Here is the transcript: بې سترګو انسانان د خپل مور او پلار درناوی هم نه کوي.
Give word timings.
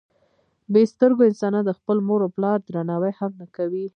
بې 0.71 0.83
سترګو 0.93 1.21
انسانان 1.29 1.63
د 1.65 1.71
خپل 1.79 1.97
مور 2.07 2.21
او 2.25 2.31
پلار 2.37 2.57
درناوی 2.67 3.13
هم 3.19 3.31
نه 3.41 3.47
کوي. 3.55 3.85